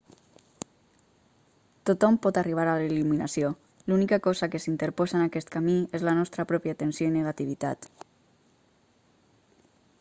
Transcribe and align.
tothom 1.89 2.15
pot 2.23 2.39
arribar 2.41 2.63
a 2.63 2.73
la 2.79 2.87
il·luminació 2.87 3.51
l'única 3.91 4.19
cosa 4.29 4.49
que 4.55 4.63
s'interposa 4.65 5.17
en 5.19 5.25
aquest 5.27 5.53
camí 5.59 5.77
és 5.99 6.09
la 6.09 6.17
nostra 6.21 6.49
pròpia 6.53 6.77
tensió 6.83 7.11
i 7.11 7.15
negativitat 7.21 7.89